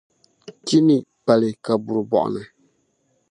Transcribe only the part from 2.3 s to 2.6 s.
ni.